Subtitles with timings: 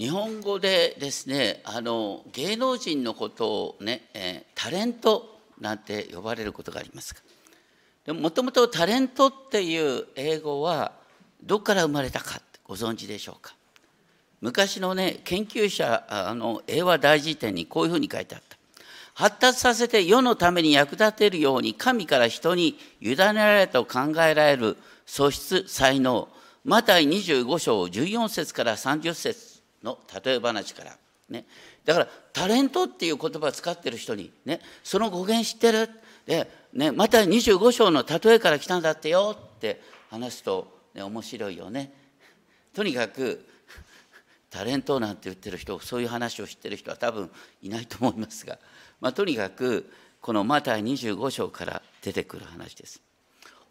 [0.00, 7.14] 日本語でですねあの芸能人のことをね、えー、タレントなんて呼ばれることがあります
[8.06, 10.92] がもともとタレントっていう英語は
[11.42, 13.54] どこから生まれたかご存知でしょうか？
[14.40, 18.56] 昔のね研究者あの英和大辞典にこういうふうに書いてあった。
[19.12, 26.26] 発達させて世のために役立てるように神から人に委ねられたと考えられる素質才能
[26.64, 29.49] マタイ25章14節から30節
[29.82, 30.96] の例え話から
[31.28, 31.44] ね
[31.84, 35.88] だからタレントっていう言葉を使ってる人にねその語源知ってる
[36.26, 41.92] で、ね、また25章の例えから来たんだってよって話すと、ね、面白いよね。
[42.72, 43.44] とにかく
[44.48, 47.30] タレントなんて言ってる人そういう話を知ってる人は多分
[47.62, 48.58] いないと思いますが、
[49.00, 53.00] まあ、とにかくこのマタイ25章から出てくる話です。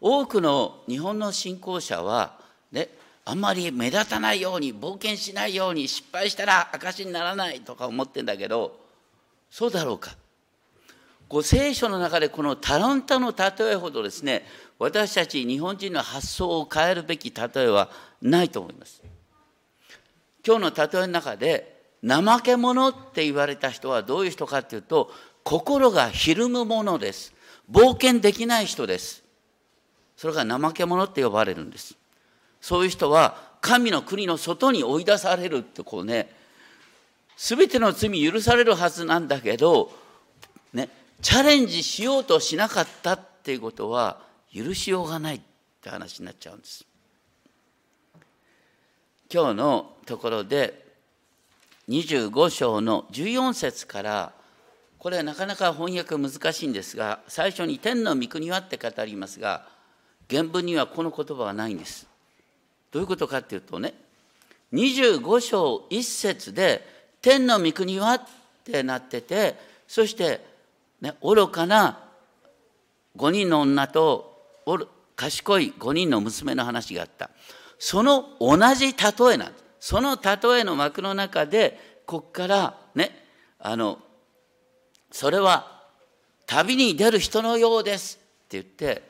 [0.00, 2.40] 多くの日本の信仰者は、
[2.72, 2.88] ね、
[3.24, 8.78] あんまり目立たないように冒険しないように失敗したら証にならないとか思ってんだけど
[9.50, 10.16] そうだろうか
[11.28, 14.44] こ聖書の中でこのタロンタの例えほどですね
[14.80, 17.90] 私たち日本人の発想を変えるべき例えは
[18.22, 19.02] ないと思います。
[20.44, 25.12] 今日の例えの中で怠け者って言われた人はどういう人かっていうと
[25.44, 27.34] 心がひるむものです。
[27.70, 29.22] 冒険できない人です。
[30.16, 31.99] それが怠け者って呼ばれるんです。
[32.60, 36.30] そういう人は神の国の外に追い出されるってこうね
[37.36, 39.90] 全ての罪許されるはずなんだけど、
[40.74, 40.90] ね、
[41.22, 44.20] チャレンジしようとしなかったっていうことは
[44.54, 45.40] 許しようがないっ
[45.80, 46.84] て話になっちゃうんです。
[49.32, 50.86] 今日のところで
[51.88, 54.32] 25章の14節から
[54.98, 59.66] これはなかなか翻訳難しいんですが最初に「天の御国は」って語りますが
[60.28, 62.09] 原文にはこの言葉はないんです。
[62.90, 63.94] どういうことかっていうとね
[64.72, 66.86] 25章1節で
[67.22, 68.22] 「天の御国は」っ
[68.64, 70.40] てなっててそして、
[71.00, 72.00] ね、愚かな
[73.16, 74.30] 5人の女と
[75.16, 77.30] 賢い5人の娘の話があった。
[77.78, 79.64] その同じ例えなんです。
[79.80, 83.26] その例えの幕の中でこっからね
[83.58, 83.98] あの
[85.10, 85.80] それは
[86.46, 89.02] 旅に出る人のようですって言って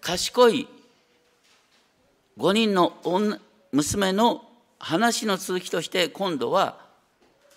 [0.00, 0.68] 賢い
[2.38, 2.92] 5人の
[3.72, 4.44] 娘の
[4.78, 6.78] 話の続きとして今度は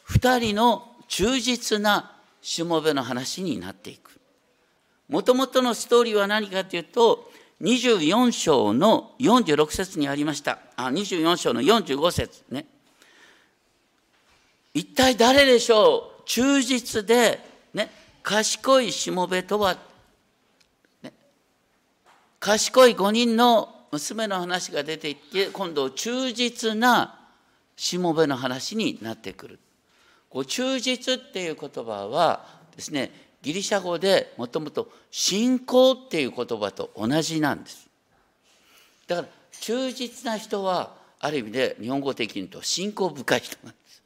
[0.09, 4.11] 2人の忠実なしもべの話になっていく。
[5.09, 10.59] もともとのストーリーは何かというと24章の46節にありました。
[10.75, 12.65] あ24章の45節ね。
[14.73, 16.23] 一体誰でしょう？
[16.25, 17.39] 忠実で、
[17.73, 17.89] ね、
[18.21, 19.77] 賢いしもべとは、
[21.01, 21.13] ね、
[22.39, 27.19] 賢い5人の娘の話が出ていって今度忠実な
[27.75, 29.59] しもべの話になってくる。
[30.29, 33.11] こう忠実っていう言葉はですね
[33.41, 37.87] ギリシャ語でもともと信仰っていう言葉と同じなんです。
[39.07, 39.27] だから
[39.61, 44.03] 忠実な人はある意味で日本語的に言うと信仰深い人なんです。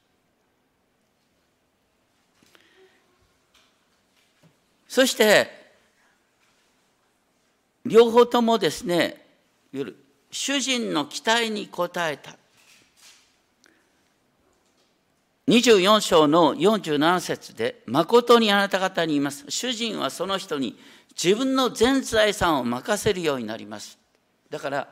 [4.88, 5.50] そして
[7.86, 9.21] 両方ともですね
[9.72, 9.96] 夜
[10.32, 12.36] 主人の期待に応えた。
[15.48, 19.46] 24章の47節で誠にあなた方に言います。
[19.50, 20.78] 主人はその人に
[21.22, 23.98] 自分の全財産を任せるようになります。
[24.50, 24.88] だから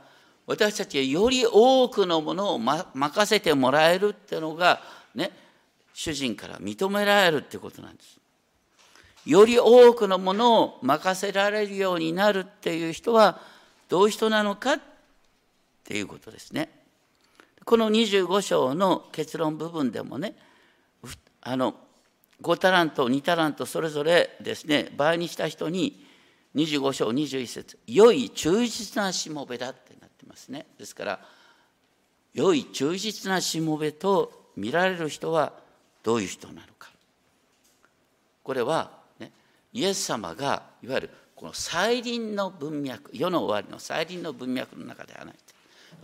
[0.47, 4.81] 私たちはより多くのものを、ま、任せてもらえるっていうのが
[5.16, 5.31] ね
[5.94, 8.19] 主人から認められるってことなんです。
[9.25, 13.39] より多くのものを任せられるようになるっていう人は
[13.89, 14.79] どういう人なのかっ
[15.83, 16.69] ていうことですね。
[17.66, 20.35] この25章の結論部分でもね
[21.41, 21.75] あの
[22.41, 26.05] 5タラント2タラントそれぞれですね倍にした人に
[26.55, 31.19] 25章21節良い忠実なしもべだってなってますねですから
[32.33, 35.53] 良い忠実なしもべと見られる人は
[36.01, 36.89] どういう人なのか
[38.44, 39.31] これは、ね、
[39.74, 41.09] イエス様がいわゆる
[41.39, 45.31] この再臨の文脈世の終わりの再臨の文脈の中ではな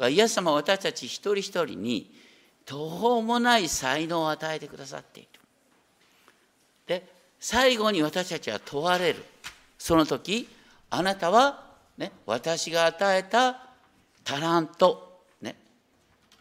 [0.07, 2.09] いイエス様は私たち一人一人に
[2.65, 5.29] 途方もない才能を与えてくださっている。
[6.87, 7.05] で
[7.37, 9.25] 最後に私たちは問われる。
[9.77, 10.47] その時
[10.89, 11.65] あなたは、
[11.97, 13.59] ね、私が与えた
[14.23, 15.57] タラント、ね、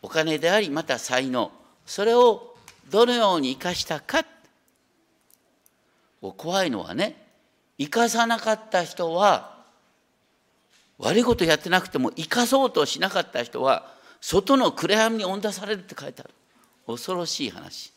[0.02, 1.50] お金でありまた才能。
[1.84, 2.54] それを
[2.92, 4.24] どのように生かしたか。
[6.36, 7.23] 怖いのはね
[7.78, 9.54] 生かさなかった人は
[10.98, 16.30] 悪いことやってなくても生かそうとしなかった人は外の暗闇に追い出されるって書いてある。
[16.86, 17.92] 恐ろしい話。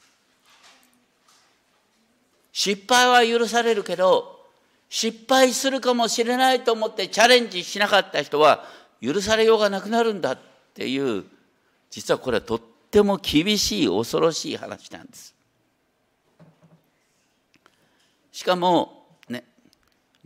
[2.51, 4.45] 失敗は許されるけど
[4.89, 8.65] 失敗するかもしれないと思ってチャレンジしなかった人は
[9.01, 10.39] 許されようがなくなるんだっ
[10.73, 11.25] ていう
[11.91, 15.35] 実はこれはとっても厳しい恐ろしい話なんです。
[18.31, 18.96] しかも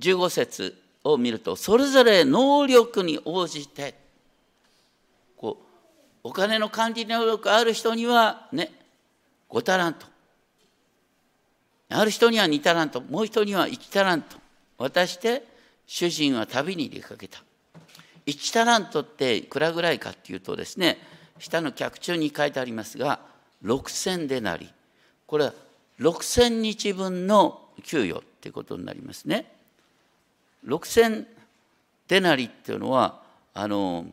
[0.02, 3.96] 15節を見るとそれぞれ能力に応じて
[5.38, 5.58] こ
[6.24, 8.72] うお金の管理能力ある人にはね
[9.50, 10.06] 5タラント
[11.90, 14.38] ある人には2タラントもう人には1タラント
[14.78, 15.44] 渡して
[15.86, 17.44] 主人は旅に出かけた。
[18.26, 20.98] 1タラントっていくらぐらいかっていうとですね
[21.40, 23.20] 下の脚中に書いてありますが
[23.64, 24.70] 6,000でなり。
[25.28, 25.54] これは
[26.00, 29.52] 6,000日分の給与っていうことになりますね。
[30.66, 31.26] 6,000
[32.08, 33.22] デナリっていうのは
[33.54, 34.06] あの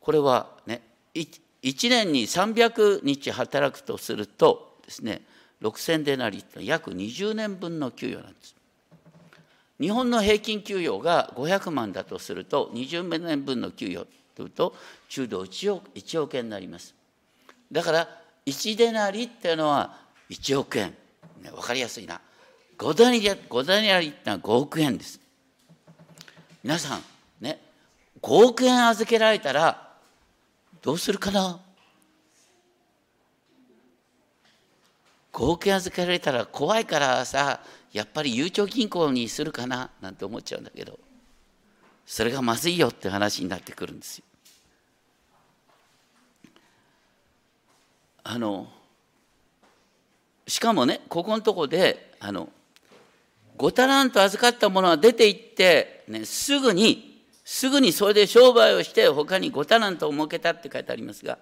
[0.00, 0.82] これはね
[1.14, 5.22] 1年に300日働くとするとですね
[5.62, 8.54] 6,000デナリって約20年分の給与なんです。
[9.80, 14.74] 日本の平均給与が500万だとすると20年分の給与というと
[15.08, 16.94] 中度1億 ,1 億円になります。
[17.72, 18.08] だから
[18.46, 19.96] 1デナリっていうのは
[20.28, 20.94] 1億円。
[21.42, 22.20] ね、分かりやすいな。
[22.78, 25.20] 5デナリ5デナリってのは5億円です。
[26.62, 27.02] 皆さん
[27.40, 27.58] ね
[28.20, 29.88] 5億円預けられたら
[30.82, 31.60] どうするかな
[35.32, 37.60] ？5億円預けられたら怖いからさ
[37.92, 39.90] やっぱりゆうちょ銀行にするかな？
[40.00, 40.98] なんて思っちゃうんだけど。
[42.06, 44.24] それがまずいよって話になってくるんですよ。
[48.24, 48.66] あの
[50.48, 52.48] しかもねここのとこであの
[53.60, 61.36] 5タラント預かったものは出て行って、ね、すぐにすぐにそれで商売をして他に5タラントを設けたって書いてありますが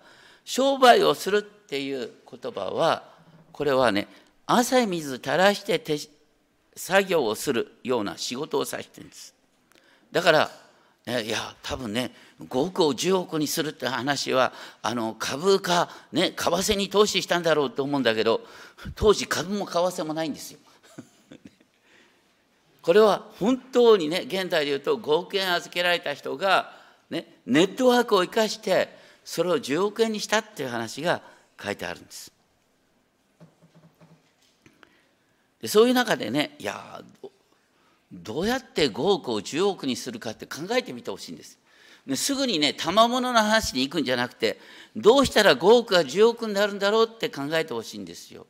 [0.44, 3.04] 商売をするっていう言葉は
[3.52, 4.08] これはね
[4.46, 5.96] 汗水垂らして手
[6.74, 9.34] 作業をするような仕事を指してるんです。
[10.10, 10.50] だから、
[11.06, 12.10] ね、いや多分ね
[12.42, 18.40] 5億を10億にするって話はあの株価ね為替に投資したんだろうと思うんだけど
[18.96, 20.58] 当時株も為替もないんですよ。
[22.82, 26.72] これは本当にね現代でいうと5億円預けられた人が、
[27.10, 28.88] ね、ネットワークを生かして
[29.24, 31.20] それを10億円にしたっていう話が
[31.62, 32.32] 書いてあるんです。
[35.60, 37.02] でそういう中でねいや
[38.12, 41.58] どうやって5億を10億にするかって考えてみてほしいんです。
[42.14, 44.58] すぐにね賜物の話に行くんじゃなくて
[44.96, 48.46] どうしたら5億が10億になるんだろうって考えてほしいんですよ。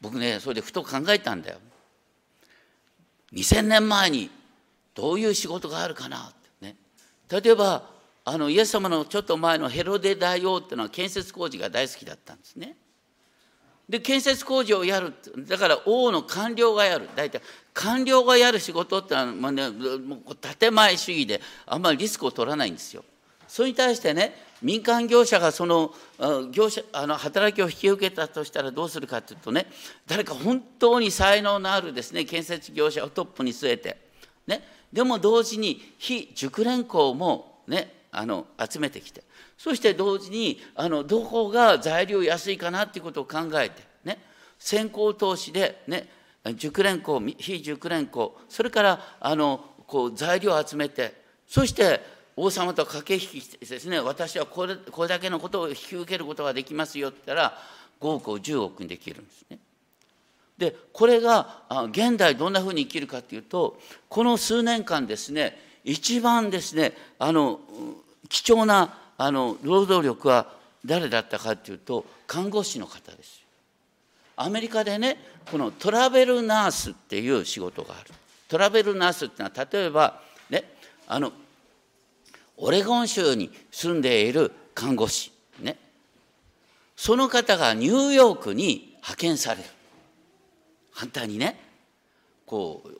[0.00, 1.58] 僕ねそれでふと考えたんだよ。
[3.32, 4.30] 2000年前に
[4.94, 6.76] どういう仕事があるかなってね
[7.30, 7.82] 例えば
[8.24, 12.76] あのイエス様のちょっと前のヘロデ大王っていうのは建設工事が大好きだったんですね。
[13.88, 15.14] で建設工事をやる
[15.48, 17.40] だから王の官僚がやる大体
[17.72, 23.02] 官僚がやる仕事ってのは、まあね、もう建前主義であんまりリスクを取らないんですよ。
[23.46, 25.94] それに対してね民間業者がその
[26.50, 29.66] 業者あの働きを引き受けたとしたらどうするかというとね
[30.06, 33.96] 誰か本当に才能のあるですね建設業者をトップに据えて、
[34.46, 34.62] ね、
[34.92, 39.22] でも同時に非熟練工もねあの集めてきて
[39.56, 44.18] そして同時にあのどこが材料安いかなっていうことを考えてね。
[44.58, 46.08] 先行投資でね。
[46.56, 52.00] 熟練工非熟練工それからあのこう材料を集めてそして
[52.40, 57.58] 王様と駆け引きしてですね私はこれこれだけのことを引き受けることができますよって言ったら
[58.00, 59.58] 5億を10億にできるんですね。
[60.56, 67.60] でこれが現代どんなふうに生きるかっていうとこの数年間ですね一番ですねあの
[68.28, 70.52] 貴重なあの労働力は
[70.84, 73.42] 誰だったかっていうと看護師の方です
[74.36, 75.16] アメリカでね
[75.50, 78.10] このトラベルナースっていう仕事がある
[78.48, 80.64] トラベルナースっていうのは例えばね
[81.08, 81.32] あの
[82.58, 85.76] オレゴン州に住んでいる看護師ね。
[86.96, 89.68] その方がニューヨークに派遣される。
[90.92, 91.58] 反対にね。
[92.46, 92.90] こう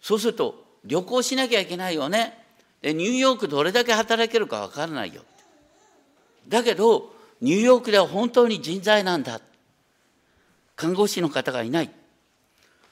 [0.00, 2.38] そうすると旅行しなきゃいけないよね。
[2.80, 5.22] でニューヨークどれだけ働けるか分からないよ。
[6.46, 9.40] だけどニューヨークでは本当に人材なんだ。
[10.76, 11.90] 看護師の方がいない。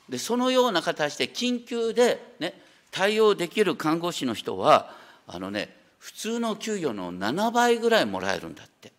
[0.08, 4.92] でそのような形で緊急で、ね、対応できる看護師の人は
[5.26, 8.92] あのね普通の給与の7倍ぐらいもらえるんだって。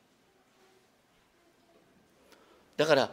[2.77, 3.11] だから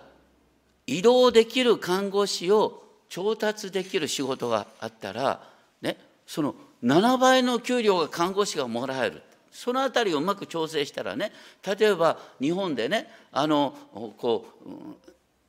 [0.86, 5.42] 移動できる看護師を調達できる仕事があったら、
[5.80, 9.22] ね、その7倍の給料が看護師がもらえる。
[9.54, 11.30] そのあたりをうまく調整したらね
[11.78, 13.72] 例えば日本でねあの
[14.18, 14.68] こう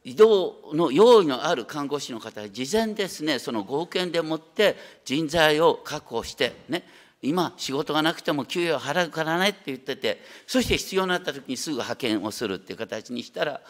[0.04, 6.84] 移動の用意のある看護師の方事前ですねその合憲でもって人材を確保してね
[7.22, 13.62] 今仕事がなくても給与払うからねって言っててそして必要になった時にすぐ派遣をするっていう形にしたら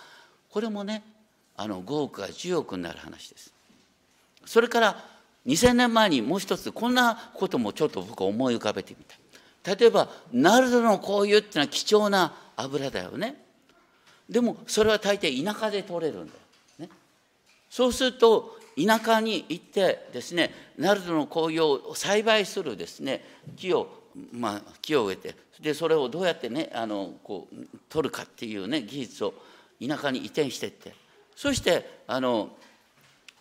[0.50, 1.04] これもね
[1.56, 3.54] あの5億が10億になる話です。
[4.46, 5.04] それから
[5.46, 9.76] 2000年前にもう一つこんなこともちょっと僕思い浮かべてみた。
[9.76, 13.42] 例えばナルドの香油っていうのは貴重な油だよね。
[14.30, 16.40] でもそれは大抵田舎で取れるんだよ。
[16.80, 16.90] ね、
[17.70, 23.24] そうすると田舎に行ってですねナルドの紅葉を栽培するですね
[23.56, 23.88] 木を
[24.32, 27.56] まあ木を植えてでそれをどうやってねあのこう
[27.90, 29.34] 取るかっていうね技術を
[29.86, 30.94] 田舎に移転していって
[31.36, 32.50] そしてあの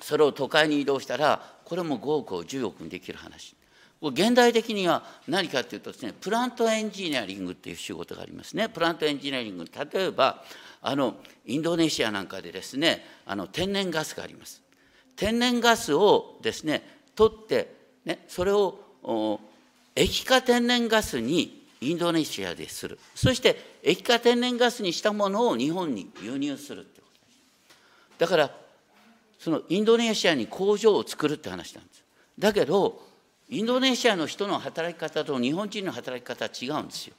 [0.00, 3.56] それを都会に移動したらこれも5億を10億にできる話。
[4.02, 8.68] 現代的には何かっていうとですねプラントエンジニアリングっていう仕事がありますね。
[8.68, 9.64] プラントエンジニアリング。
[9.64, 10.44] 例えば
[10.82, 14.63] あのインドネシアなんかでですねあの天然ガスがあります。
[15.16, 16.82] 天然ガスをですね
[17.14, 18.78] 取って、ね、それを
[19.94, 22.98] 液化天然ガスにインドネシアでする。
[23.14, 27.20] そして液化天然ガスにしたものを日本に輸入するってこと。
[27.20, 27.32] で
[28.16, 28.50] すだから
[29.38, 32.04] そのインドネシアに工場を作るって話なんです。
[32.38, 33.02] だけど
[33.48, 37.14] インドネシアの人の働き方と日本人の働き方は違うんですよ。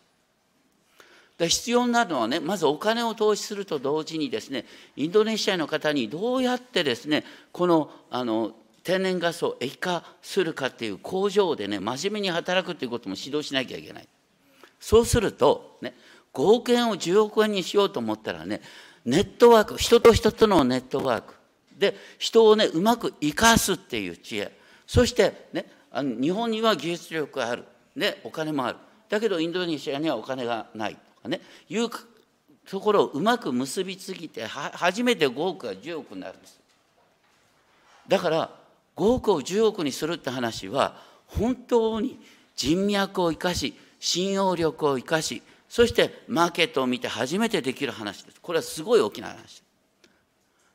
[1.37, 4.65] で必要なのはねまずお金を投資すると同時にですね
[4.95, 14.07] インドネシアの方にどうやってですねこのあの天然ガスを液化するかっていう工場でね真面目に働くっていうことも指導しなきゃいけない。
[14.79, 15.95] そうするとね
[16.33, 18.61] 5億円を10億円にしようと思ったらね
[19.03, 21.33] ネットワーク人と人とのネットワーク。
[21.77, 24.57] で人をねうまく生かすっていう知恵。
[24.87, 27.65] そしてねあの日本には技術力がある、
[27.95, 28.77] ね、お金もある。
[29.09, 30.97] だけどインドネシアにはお金がない。
[31.25, 31.89] かねいう
[32.69, 36.59] ところをうまく結びつぎて初めて5億が10億になるんです。
[38.07, 38.51] だから
[38.95, 42.19] 5億を10億にするって話は本当に
[42.55, 48.39] 人脈を生かし信用力を生かしそしてマーケットを見て初めてできる話です。
[48.41, 49.63] これはすごい大きな話。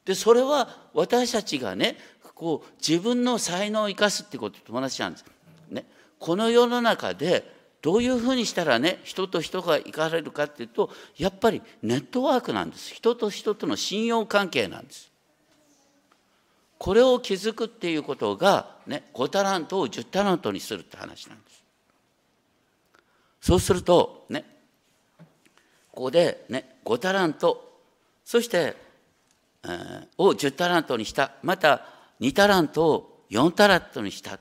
[0.05, 1.97] でそれは私たちがね
[2.35, 5.25] こう自分の才能を生かすってことと同じなんです、
[5.71, 5.85] ね、
[6.19, 12.95] この世の中でどういうふうにしたらね人と人が行かれるかっていうとやっぱりネットワークなんです。
[12.95, 15.11] 人と人との信用関係なんです。
[16.79, 21.65] これを築くっていうことが、ね、5タラントを10タラントにするって話なんです。
[23.41, 24.45] そうするとね
[25.93, 27.69] ここでね5タラント。
[28.25, 28.77] そして、
[29.65, 31.33] えー、を10タラントにした。
[31.43, 31.87] また
[32.21, 34.39] 2タラントを4タラントにした。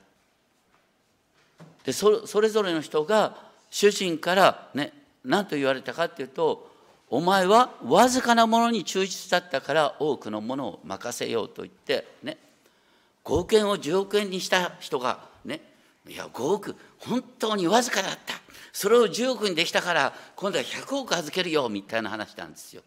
[1.85, 3.37] でそれぞれの人が
[3.69, 4.93] 主人からね
[5.23, 6.69] 何と言われたかっていうと
[7.09, 12.37] お前はわずかなものに忠実だったから多くのものを任せようと言ってね
[13.25, 15.61] 5億円を10億円にした人がね
[16.07, 18.35] いや5億本当にわずかだった
[18.71, 22.83] それを10億にできたから今度は100億預けるよみたいな話なんですよ。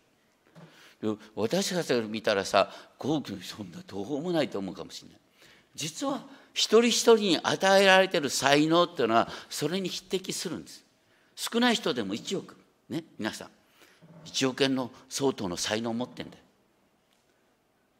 [1.34, 2.70] 私たちが見たらさ
[3.00, 5.18] 5億そんなどうもないと思うかもしれない。
[5.74, 6.22] 実は
[6.54, 10.84] 一人一人に与えられてる才能っていうのはそれに匹敵するんです。
[11.34, 12.56] 少ない人でも1億。
[12.88, 13.48] ね皆さん。
[14.26, 16.42] 1億円の相当の才能を持ってんだよ。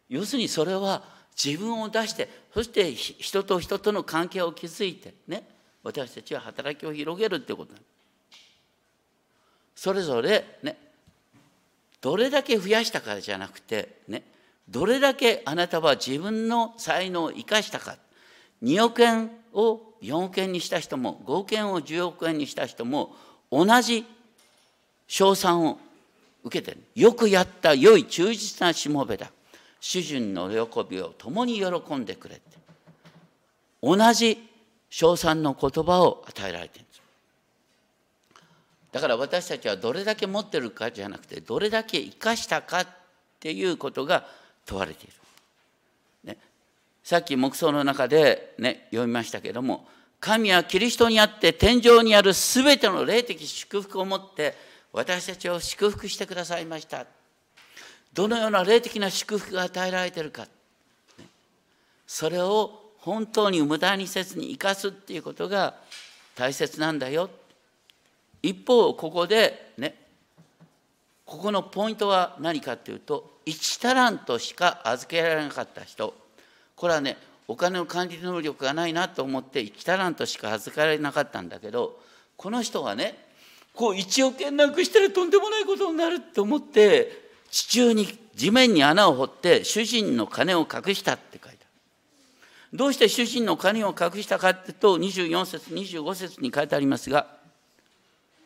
[0.08, 1.02] 要するにそれは
[1.42, 5.48] 自分を出してそして人と人との関係を築いてね
[5.82, 7.72] 私たちは働きを広げるってこと
[9.74, 10.76] それぞれね
[12.02, 14.22] どれだけ増やしたかじゃなくてね
[14.68, 17.96] どれだけあなたは自分の才能を生かしたか。
[18.62, 23.14] 2億円を4億円にした人も5億円を10億円にした人も
[23.50, 24.04] 同じ
[25.06, 25.78] 賞賛を
[26.44, 26.82] 受けてる。
[26.94, 29.30] よくやった良い忠実なしもべだ。
[29.80, 32.58] 主人の喜びを共に喜んでくれって。
[33.82, 34.48] 同じ
[34.90, 37.02] 称賛の言葉を与えられてるんです。
[38.92, 42.86] だから私たちはどれだけ持ってるかじゃなくてどれだけ生かしたかっ
[43.40, 44.26] ていうことが
[44.66, 45.12] 問われている。
[47.02, 49.86] さっき黙想の中でね読みましたけども
[50.22, 54.54] 神はキリストにあって天井にある全ての霊的祝福を持って
[54.92, 57.06] 私たちを祝福してくださいました。
[58.12, 60.46] どのような霊的な祝福が与えられているか。
[62.06, 65.74] それを本当に無駄にせずに生かすっていうことが
[66.36, 67.28] 大切なんだよ。
[68.42, 69.96] 一方ここでね
[71.26, 76.21] ここのポイントは何かっていうと1タラントしか預けられなかった人。
[76.76, 77.16] これはね
[77.48, 81.98] お金の管理能力がないなと思って1タラントしか預かられなかったんだけど
[82.36, 83.16] この人がね
[83.74, 91.58] こう1億円なくしたらとんでもないことになると思って地中に地面に穴を掘って主人の金を隠したって書いてある。
[92.72, 97.26] どうして主人の金を隠したかっていうと24節25節に書いてありますが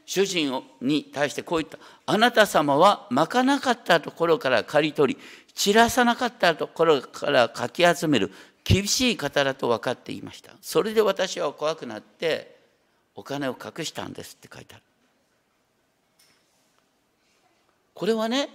[0.05, 1.79] 主人に対してこう言った。
[2.07, 5.21] あなた様はまかなかったところから刈り取り
[5.57, 8.31] 散らさなかったところからかき集める
[8.63, 10.53] 厳しい方だと分かっていました。
[10.61, 12.57] それで私は怖くなって
[13.15, 14.85] お金を隠したんですって書いてある。
[17.95, 18.51] これはね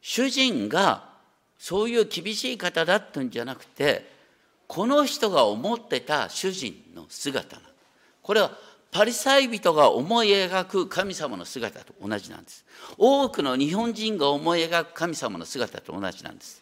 [0.00, 1.10] 主人が
[1.58, 4.08] そういう厳しい方だったんじゃなくて
[4.68, 7.62] この人が思ってた主人の姿な
[8.22, 8.52] これは
[8.90, 12.64] パリサイ人が思い描く神様の姿と同じなんです。
[12.98, 16.60] 多くの日本人が思い描く神様の姿と同じなんです。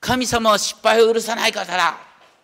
[0.00, 1.96] 神様は失敗を許さない方だ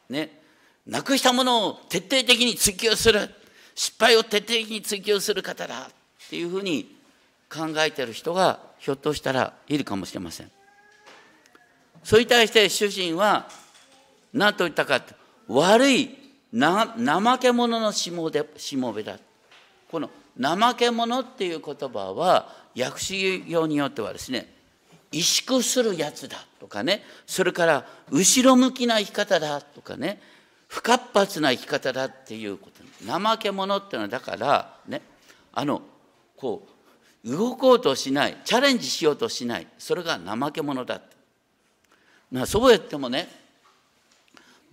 [0.09, 0.41] ね。
[0.87, 3.29] なくしたものを徹底的に追求する。
[3.75, 5.83] 失敗を徹底的に追求する方だ。
[5.83, 6.97] っていうふうに
[7.53, 10.51] 考えてる人がひょっとしたらいるかもしれません。
[12.05, 13.49] それに対して主人は
[14.33, 15.15] 何と言ったかって
[15.49, 16.20] 悪い
[16.53, 19.19] な怠け者のしもでしもべだ。
[19.91, 24.53] この怠け者っていう言葉は訳し用によってはですね
[25.13, 30.21] 萎縮するやつだとかねそれから後ろ向きな生き方だとかね
[30.69, 32.81] 不活発な生き方だっていうこと
[33.13, 35.03] 怠け者っていうのはだからね
[35.53, 35.83] あの
[36.37, 36.67] こ
[37.25, 41.01] う動こうとしないチャレンジしようとしないそれが怠け者だ
[42.31, 43.29] なそうやってもね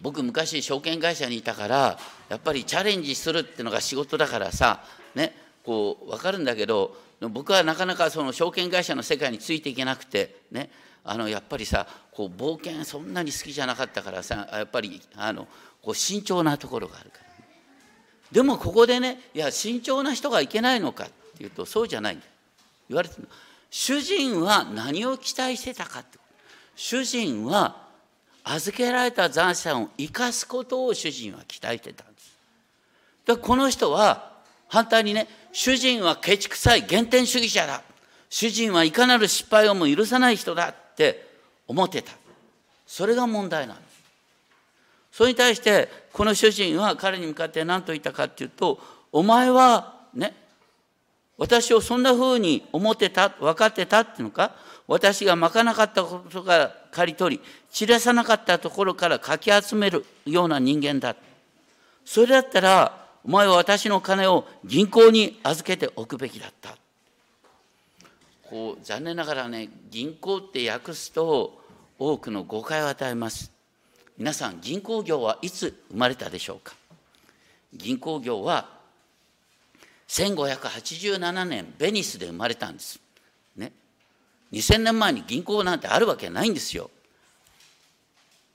[0.02, 1.98] 僕昔証券会社にいたから
[2.30, 4.84] やっぱりチャレンジするっていうのが仕事だからさ
[5.16, 10.70] ねこう分かるんだけど僕はなかなかその証券会社の世界についていけなくてね
[11.04, 15.48] あのやっぱりさこう冒険そんなに好きじゃなかったからさやっぱりあの
[15.82, 17.24] こう慎重なところがあるから、
[18.32, 22.18] でもここでねいや慎重な人がいけないのかっていうとそうじゃない
[22.90, 23.30] 言われてるの。
[23.70, 26.20] 主人は何を期待してたかって
[26.76, 27.87] 主人は
[28.50, 32.36] 預けられた財産を生かすことを主人は期待してたんです。
[33.26, 34.32] だからこの人は
[34.68, 37.84] 反対にね主人はケチくさい原点主義者だ。
[38.30, 41.28] 主人はいかなる失敗をも許さない人だって
[41.68, 42.12] 思ってた。
[42.86, 43.88] それが問題なんです。
[45.12, 48.80] それに対してこの主人は彼に向かって何と言ったかっていうと
[49.12, 50.34] お前はね
[51.38, 54.56] 私をそんなふうに思ってた分かってたっていうのか
[54.88, 61.16] 私がまかなかったことから刈り取り散らさなかったところからかき集めるような人間だ。
[62.06, 66.78] それだったらお前は私の金を銀行に預けておくべきだった。
[68.50, 71.62] こう残念ながらね銀行って訳すと
[72.00, 73.52] 多くの誤解を与えます。
[74.18, 76.74] 皆さん銀行業はいつ生まれたでしょうか？
[77.74, 78.77] 銀行業は
[80.08, 83.00] 1587年ベニスで生まれたんです。
[83.56, 83.72] ね。
[84.52, 86.90] 2000年前に銀行なんてあるわけないんですよ。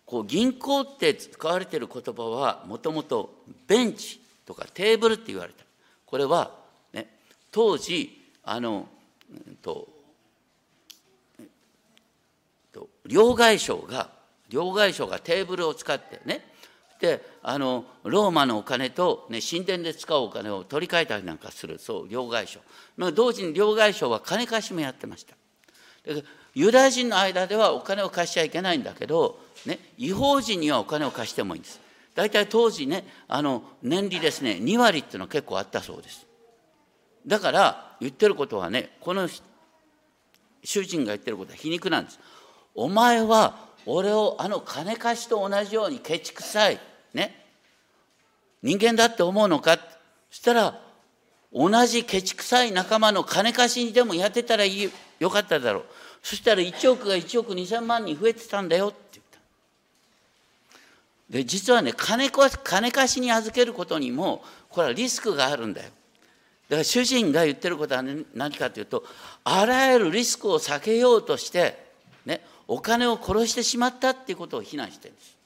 [0.06, 3.34] こう銀行って使われている言葉はもともと
[3.66, 5.64] ベンチとかテーブルって言われた。
[6.06, 6.50] これは、
[6.92, 7.08] ね、
[7.50, 8.88] 当時あの、
[9.62, 9.88] と
[13.06, 14.10] 両替商が
[14.48, 16.44] 両替商がテーブルを使ってね
[17.02, 22.60] であのローマのお金と、ね、神殿で使うお金を取り替えたりなんかするそう両替商。
[23.10, 25.34] 同時に両替商は金貸しもやってました。
[26.54, 31.80] ユダヤ人の間ではお金を貸しちゃいけないんだけど、ね、違法人にはお金を貸してもいいんです。
[32.14, 36.24] 大体当時ねあの年利ですね2割っていうのは結構あったそうです。
[37.26, 39.28] だから言ってることはねこの
[40.62, 42.20] 主人が言ってることは皮肉なんです。
[42.76, 46.78] お前は俺をあの金貸しと同じようにケチくさい。
[47.14, 47.44] ね。
[48.62, 49.78] 人間だって思うのか？
[50.30, 50.80] そしたら
[51.52, 55.30] 同じケチくさい仲間の金貸しにでもやってたらいいよ。
[55.30, 55.84] かっただろう。
[56.22, 58.88] そしたら1億が1億2,000万に増えてたんだよ。
[58.88, 59.38] って言った。
[61.30, 65.90] で実はね金金貸しに預けることにもこれはリスクがあるんだよ。
[66.68, 68.02] だから主人が言ってることは
[68.34, 69.04] 何かというと
[69.44, 71.84] あらゆるリスクを避けようとして
[72.24, 75.36] ねお金を殺してしまったっていうことを非難してるんです。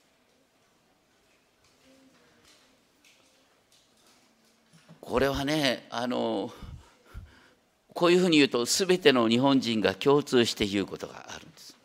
[5.07, 6.53] これはねあの
[7.95, 11.77] こういうふうに言うと全ての日本人が共通して言うことがあるんです。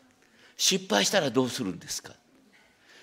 [0.56, 2.12] 失敗したらどうするんですか？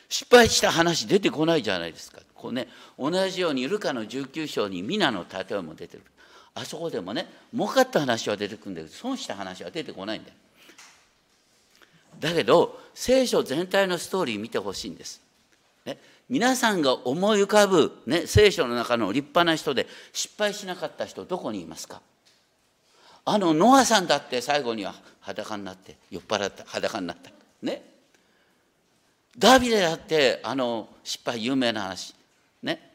[0.10, 2.20] 失敗した話出てこないじゃないですか。
[2.36, 6.04] こうね同じようにルカの19章に皆の例えも出てる。
[6.54, 10.36] あそこでもね儲かった話は出てくるんだけど損した話は出てこないんだよ。
[12.20, 15.22] だけど聖書全体のストーリー見てほしいんです、
[16.30, 22.02] 皆さんが思い浮かぶ、ね、聖書の中の立派な人で失敗しなかった人どこにいますか？
[23.26, 27.32] あのノアさんだって最後には裸になって酔っ払って裸になった。
[27.64, 27.84] ね。
[29.38, 32.14] ダビデだってあの失敗有名な話。
[32.62, 32.92] ね。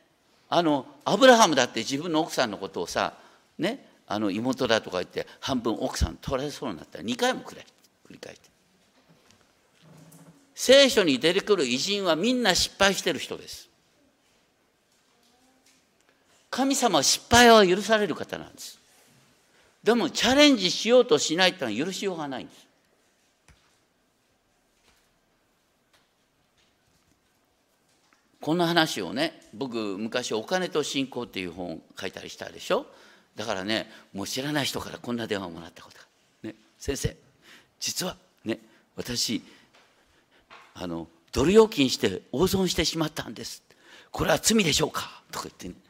[0.49, 3.15] あのアブラハムだって自分の奥さんのことをさ
[3.59, 3.87] ね。
[4.07, 6.99] あの妹だとか言って半分奥さん取られそうになった。
[6.99, 7.67] ら2回もくれ。
[8.07, 8.54] 繰り返して。
[10.55, 13.69] 聖書に出てくる偉人はみんな失敗してる人です。
[16.51, 18.79] 神様は失敗は許される方なんです。
[19.83, 22.65] でもチャレンジしようとしないというのは許しようがないんです。
[28.41, 32.87] こんな話をね僕昔「お金と信仰」っていう本を書いたりしたでしょ？
[33.37, 36.05] だからねもう知らない人からこんな電話もらったことが、
[36.43, 37.17] ね、先生
[37.81, 38.61] 実はね
[38.97, 39.43] 私
[40.75, 43.63] あのドル預金して大損してしまったんです。
[44.11, 45.23] これは罪でしょうか？
[45.31, 45.75] とか言ってね。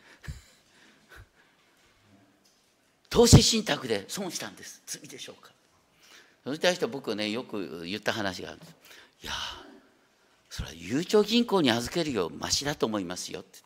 [3.10, 4.82] 投資信託で損したんです。
[4.86, 5.50] 罪でしょうか？
[6.44, 8.74] それに対して僕ねよく言った話があるんです。
[9.22, 9.32] いや
[10.50, 13.58] それはゆうちょ銀行に預けるよましだと思いますよって。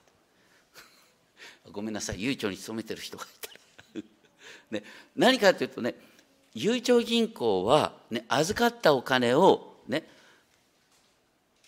[1.71, 3.59] ごめんなさいゆうちょに勤めてる人がいたら。
[4.71, 4.85] ね、
[5.17, 5.95] 何かというとね
[6.55, 10.09] ゆうちょ銀行は、ね、預かったお金をね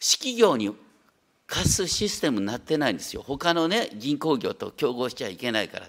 [0.01, 0.75] 式業に
[1.47, 3.23] 貸すシステムになってないんですよ。
[3.23, 5.87] 他のね銀行業と競合しちゃいけないから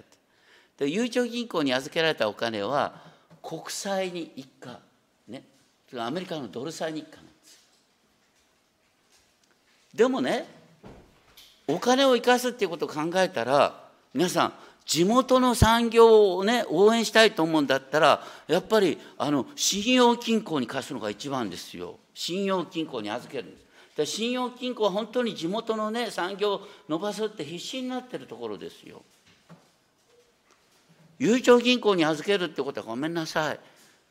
[0.77, 2.93] でゆうちょ銀行に預けられたお金は
[3.41, 4.79] 国債に一家
[5.27, 5.43] ね。
[5.97, 7.59] アメリカのドル債に一家なんです
[9.93, 10.45] でもね
[11.67, 14.53] お金を生かすっていうことを考えたら皆さん
[14.85, 21.97] 地元の産業をね応援したいと思うんだったらやっぱりあの信用金庫に貸すのが一番ですよ。
[22.13, 23.70] 信用金庫に預けるんです。
[23.95, 29.01] で信用金庫は本当に地元のね産業を伸ばすって必死になってるところですよ。
[31.19, 33.59] ゆうちょ銀行に預けるってことはごめんなさい。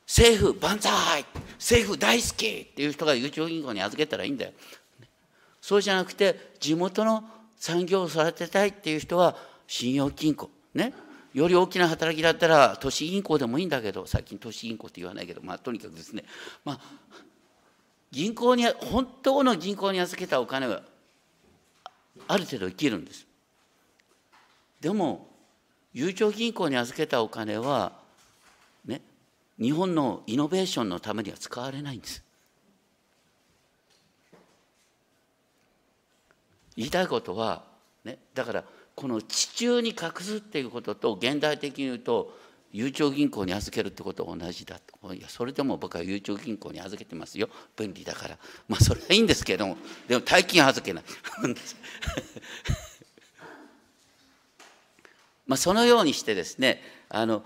[0.06, 1.24] 政府万歳！
[1.58, 4.52] 政府大好きっていう人がゆうちょ銀行に預けたらいいんだよ。
[5.60, 7.24] そうじゃなくて地元の
[7.58, 10.50] 産業を育てたいっていう人は信用金庫。
[10.74, 10.92] ね。
[11.32, 16.24] より大きな働きだったら都市銀行でもいいんだけど最近都市銀行って言わないけどまあとにかくですね。
[16.64, 16.80] まあ
[18.10, 20.82] 銀行に本当の銀行に預けたお金は
[22.26, 23.26] ある程度生きるんです。
[24.80, 25.28] でも
[25.92, 27.92] ゆうちょ銀行に預けたお金は
[28.84, 29.00] ね
[29.60, 32.22] 日本のイノベーションのためには使われないんです。
[36.76, 37.62] 言いたいことは、
[38.04, 42.34] ね、だからこの地中に隠すっていうことと現代的に言うと
[42.72, 45.12] ゆうちょ銀行に預けるってことは同じだと。
[45.12, 47.48] いやそれでも僕はゆうちょ銀行に預けてますよ。
[47.76, 48.38] 便利だから。
[48.68, 49.76] まあそれはいいんですけども。
[50.06, 51.04] でも大金預けない。
[55.46, 57.44] まあ、そのようにしてですねあの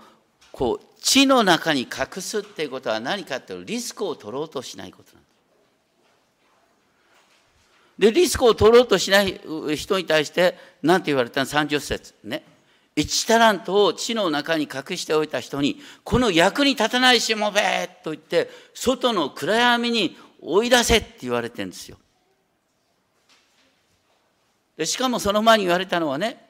[0.51, 5.35] こう地の中に隠すっていうことは何かっていうとリスクを取ろうとしないことなんです。
[7.97, 9.41] でリスクを取ろうとしない
[9.75, 12.13] 人に対して何て言われたの？30節。
[12.23, 12.43] ね。
[12.95, 17.61] 1タラントを地の中に隠しておいた人にこの役に立たないしもべ
[18.03, 21.97] と言って外の暗闇に追い出せって言われてるんですよ。
[24.77, 26.45] でしかもその前に言われたのはね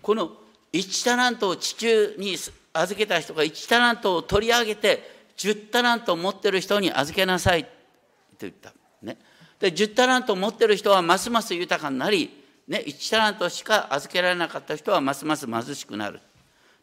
[0.00, 0.32] この
[0.72, 2.36] 1タラントを地中に
[2.72, 7.70] 預けた人が1タラントを取り上げて10タラントを持ってる人に預けなさいと
[8.40, 8.72] 言った。
[9.02, 9.18] ね、
[9.58, 12.41] で10タラントを持ってる人はますます豊かになり、
[12.72, 16.20] ね、1タラントしか預けられなかった人はますます貧しくなる。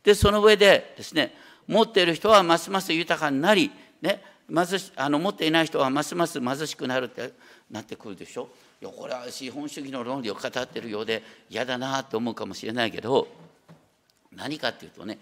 [0.03, 1.33] でその上でですね
[1.65, 4.21] 持っている人はますます豊かになり、ね、
[4.53, 7.33] 貧しあの持っていない人はますます貧しくなるって
[7.71, 8.49] なってくるでしょ。
[8.83, 13.27] いやこれは資本主義の論理を語ってるようで嫌だなと思うかもしれないけど
[14.31, 15.17] 何かっていうとね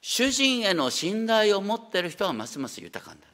[0.00, 3.32] 主人への信頼を持ってる人はますます豊かになる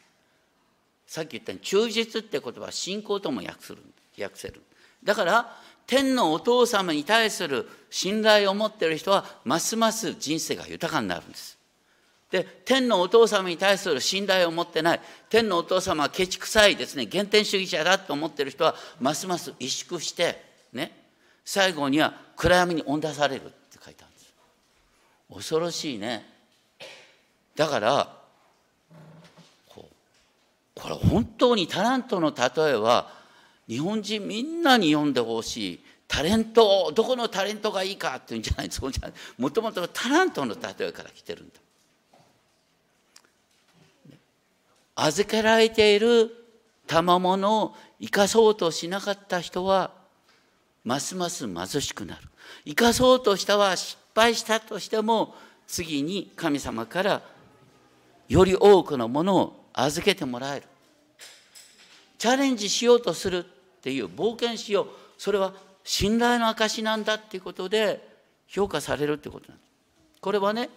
[1.07, 3.83] さっき言ったように忠実って言葉は信仰とも訳する
[4.19, 4.63] 訳せる
[5.03, 5.57] だから
[5.91, 11.59] 天のお父様に対する信頼を持ってる人はますます人生が豊かになるんです。
[12.31, 20.41] で天のお父様に対する信頼を持ってない天のお父様はケチくさいですね原点主義者だと思ってる人はますます萎縮して
[20.73, 20.93] ね
[21.45, 24.33] 最後には暗闇に追い出されるって書いてあるんです。
[25.35, 26.25] 恐ろしいね。
[27.57, 28.17] だから
[29.69, 33.20] これ本当にタラントの例えは
[33.71, 35.81] 日本人みんなに読んでほしい。
[36.09, 38.69] タレントどこのタレントがいいかっていうんじゃない。
[38.69, 41.55] そうじゃないもともとタラントの例えから来てるんだ。
[44.97, 46.35] 預けられている
[46.89, 49.93] 賜物を生かそうとしなかった人は
[50.83, 52.23] ますます貧しくなる
[52.67, 55.37] 生かそうとしたは失敗したとしても
[55.69, 57.23] 次に神様から
[58.29, 60.67] より多くのものを預けてもらえる
[62.19, 63.47] チャレンジしようとする
[63.81, 64.87] っていう冒険しよう。
[65.17, 68.07] それは信頼の証なんだっていうことで
[68.47, 69.71] 評価されるってことなんです
[70.21, 70.69] これはね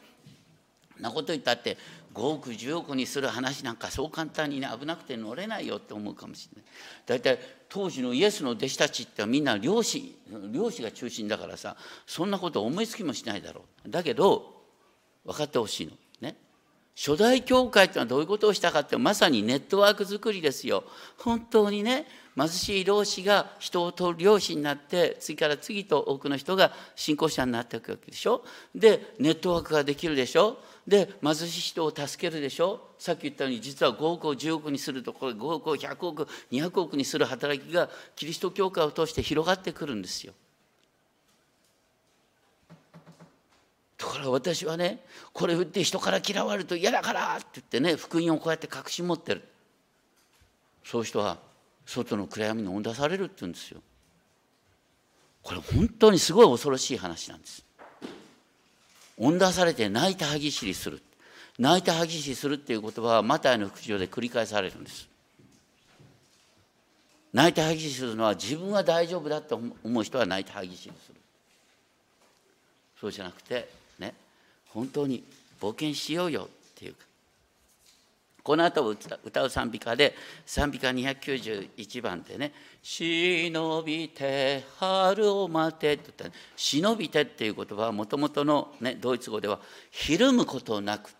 [0.99, 1.77] なこと言ったって
[2.13, 6.71] 5億10億にする話なんかそう簡単にね危なくて乗れないよって思うかもしれない。
[7.07, 7.39] 大体
[7.69, 10.15] 当時のイエスの弟子たちってみんな漁師
[10.51, 13.89] 漁師が中心だからさそんなこと思いつきもしないだろう。
[13.89, 14.61] だけど
[15.25, 15.93] 分かってほしいの。
[16.21, 16.35] ね。
[16.95, 20.83] 初代教会ってのはどういうことをしたかってまさにネットワーク作りですよ。
[21.17, 28.43] 本当にね貧しい漁師が人を取る漁師になって次から次と多くの人が信仰者になっていくわけでしょ？
[28.73, 30.57] でネットワークができるでしょ？
[30.87, 32.81] で貧しい人を助けるでしょ？
[32.97, 40.33] さっき言ったように実は5億を10億にするとこれ5億を100億200億にする働きがキリスト教会を通して広がってくるんですよ。
[43.95, 44.99] ところが私はね
[45.31, 49.43] これ売って人から嫌われると嫌だからって言ってね福音をこうやって隠し持ってる。
[50.83, 51.37] そういう人は
[51.85, 53.81] 外の暗闇に追い出されるって言うんですよ。
[55.41, 57.63] これ本当にすごい恐ろしい話なんです。
[59.17, 61.01] 追ん出されて泣いて歯ぎしりする
[61.59, 65.07] 泣いて歯ぎしりするっていう言葉はマタイの副長で繰り返されるんです
[67.31, 71.15] 泣いて歯ぎしりするのは自分は大丈夫だと思う人は泣いて歯ぎしりする
[72.99, 73.69] そうじゃなくて
[73.99, 74.13] ね
[74.69, 75.23] 本当に
[75.61, 77.05] 冒険しようよっていうか
[78.43, 80.13] この後歌う賛美歌で
[80.45, 82.53] 賛美歌291番でね
[82.83, 91.11] 「忍びて春を待て」って言った「忍びて」っていう言葉はもともとの、ね、ドイツ語ではひるむことなく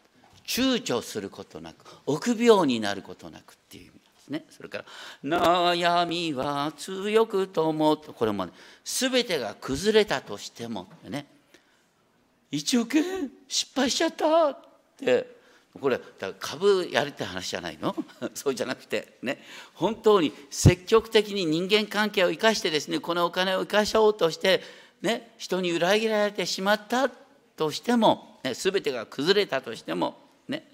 [0.45, 4.45] 躊躇することなく臆病になることなくっていう意味なんですね。
[4.49, 4.85] それから
[5.23, 8.51] 「悩みは強くとも」これもね
[8.83, 11.25] 全てが崩れたとしてもね
[12.51, 14.57] 1億円失敗しちゃったっ
[14.97, 15.41] て
[15.79, 15.99] これ
[16.39, 17.95] 株やるって話じゃないの？
[18.35, 19.43] そうじゃなくてね。
[19.73, 24.61] 本当に積極的に人間関係を生かしてですねこのお金を生かしようとして
[25.01, 27.09] ね人に裏切られてしまった
[27.57, 30.67] としても、ね、全てが崩れたとしてもね。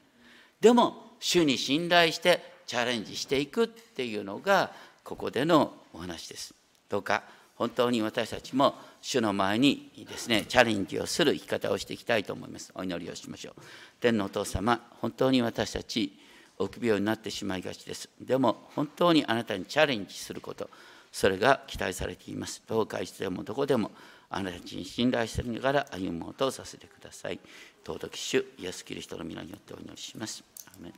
[0.60, 4.72] でも主に信頼してチャレンジしていくっていうのが
[5.04, 6.54] ここでのお話です。
[6.90, 7.24] どうか
[7.60, 12.72] 本当に私たちも主の前にですねチャレンジをする生き方をしていきたいと思います。
[12.74, 13.62] お祈りをしましょう。
[14.00, 16.18] 天のお父様本当に私たち
[16.58, 18.10] 臆病になってしまいがちです。
[18.22, 20.70] でも本当にあなたにチャレンジすること
[21.12, 22.64] それが期待されています。
[22.66, 23.92] どうかいつでもどこでも
[24.30, 27.40] あなたたちに信頼してながら歩むことをさせてください。
[27.86, 30.46] 尊き主イエスキリストの皆によってお祈りします。
[30.68, 30.94] アメ